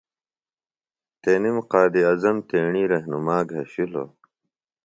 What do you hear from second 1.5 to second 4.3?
قائداعظم تیݨی رہنُما گھشِلوۡ۔